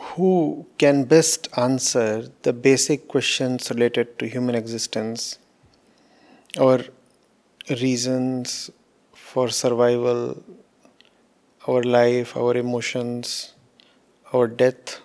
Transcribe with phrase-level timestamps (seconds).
[0.00, 5.38] who can best answer the basic questions related to human existence,
[6.58, 6.80] our
[7.68, 8.70] reasons
[9.12, 10.42] for survival,
[11.68, 13.54] our life, our emotions,
[14.32, 15.00] our death?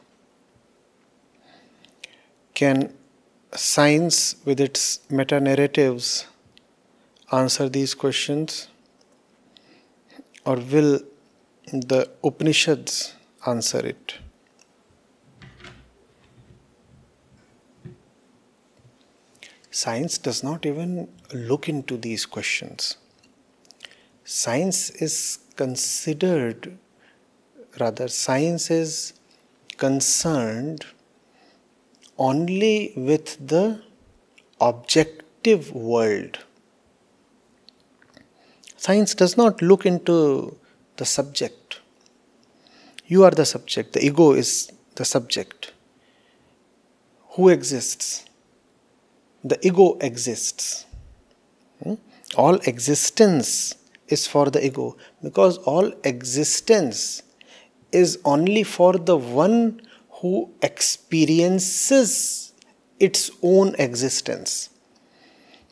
[2.54, 2.94] Can
[3.54, 6.26] science, with its meta narratives,
[7.32, 8.70] answer these questions?
[10.46, 11.02] Or will
[11.72, 14.25] the Upanishads answer it?
[19.86, 22.98] Science does not even look into these questions.
[24.24, 26.80] Science is considered,
[27.80, 29.14] rather, science is
[29.78, 30.88] concerned
[32.18, 33.84] only with the
[34.60, 36.40] objective world.
[38.78, 40.58] Science does not look into
[40.98, 41.82] the subject.
[43.06, 45.74] You are the subject, the ego is the subject.
[47.36, 48.26] Who exists?
[49.46, 50.88] The ego exists.
[51.84, 51.94] Hmm?
[52.36, 53.76] All existence
[54.08, 57.22] is for the ego because all existence
[57.92, 62.54] is only for the one who experiences
[63.00, 64.72] its own existence.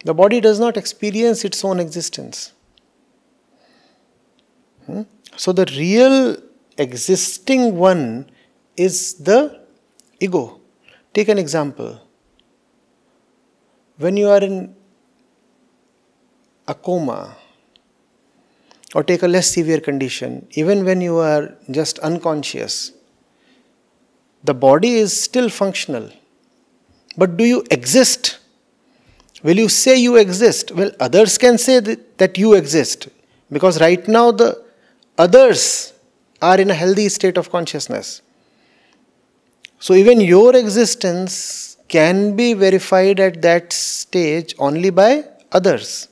[0.05, 2.51] The body does not experience its own existence.
[4.85, 5.01] Hmm?
[5.35, 6.37] So, the real
[6.77, 8.29] existing one
[8.77, 9.61] is the
[10.19, 10.59] ego.
[11.15, 12.02] Take an example.
[13.97, 14.75] When you are in
[16.67, 17.35] a coma,
[18.95, 22.91] or take a less severe condition, even when you are just unconscious,
[24.43, 26.11] the body is still functional.
[27.17, 28.39] But do you exist?
[29.41, 30.71] Will you say you exist?
[30.71, 33.09] Well, others can say that, you exist
[33.51, 34.63] because right now the
[35.17, 35.93] others
[36.41, 38.21] are in a healthy state of consciousness.
[39.79, 45.11] So, even your existence can be verified at that stage only by
[45.51, 46.07] others.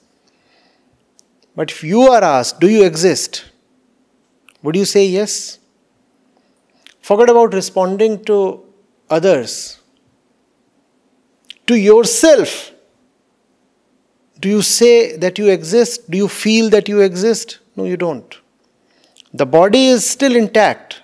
[1.55, 3.45] But if you are asked, Do you exist?
[4.63, 5.59] Would you say yes?
[7.01, 8.37] Forget about responding to
[9.09, 9.79] others.
[11.67, 12.71] To yourself.
[14.39, 16.09] Do you say that you exist?
[16.11, 17.59] Do you feel that you exist?
[17.75, 18.37] No, you don't.
[19.33, 21.01] The body is still intact,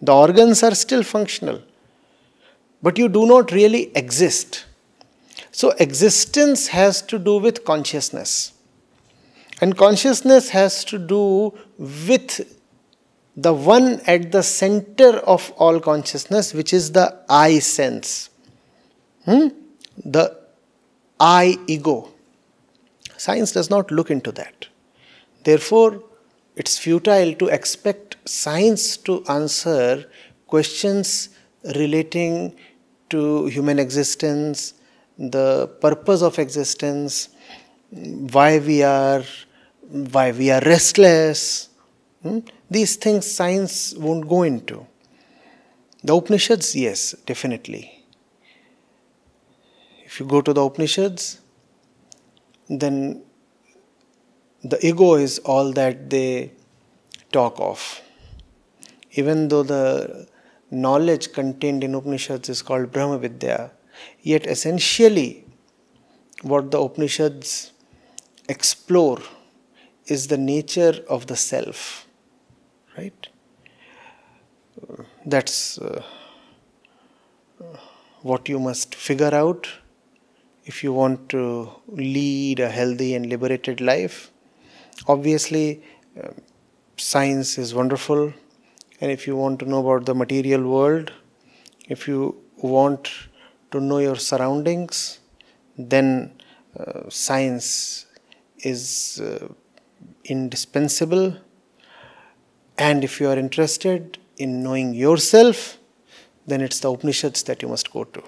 [0.00, 1.62] the organs are still functional,
[2.82, 4.64] but you do not really exist.
[5.52, 8.52] So, existence has to do with consciousness.
[9.60, 12.58] And consciousness has to do with
[13.36, 18.30] the one at the center of all consciousness, which is the I sense.
[19.24, 19.48] Hmm?
[20.04, 20.36] The
[21.20, 22.12] I ego.
[23.16, 24.66] Science does not look into that.
[25.44, 26.02] Therefore,
[26.56, 30.10] it's futile to expect science to answer
[30.46, 31.28] questions
[31.76, 32.54] relating
[33.12, 34.74] to human existence,
[35.18, 37.28] the purpose of existence,
[37.90, 39.22] why we are
[39.88, 41.68] why we are restless.
[42.22, 42.38] Hmm?
[42.70, 44.86] These things science won't go into.
[46.02, 48.04] The Upanishads, yes, definitely.
[50.04, 51.40] If you go to the Upanishads,
[52.68, 53.22] then
[54.64, 56.52] the ego is all that they
[57.30, 58.00] talk of.
[59.12, 60.26] Even though the
[60.72, 63.72] knowledge contained in Upanishads is called Brahma Vidya,
[64.22, 65.44] yet essentially
[66.42, 67.72] what the Upanishads
[68.48, 69.20] explore
[70.06, 72.06] is the nature of the self,
[72.96, 73.28] right?
[75.24, 76.02] That's uh,
[78.22, 79.68] what you must figure out
[80.64, 84.30] if you want to lead a healthy and liberated life.
[85.06, 85.82] Obviously,
[86.22, 86.30] uh,
[86.96, 88.32] science is wonderful,
[89.02, 91.10] and if you want to know about the material world,
[91.88, 93.10] if you want
[93.72, 95.18] to know your surroundings,
[95.76, 96.40] then
[96.78, 98.06] uh, science
[98.58, 99.48] is uh,
[100.24, 101.36] indispensable.
[102.78, 105.78] And if you are interested in knowing yourself,
[106.46, 108.22] then it's the Upanishads that you must go to.